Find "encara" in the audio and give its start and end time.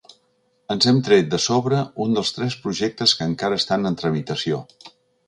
3.33-3.61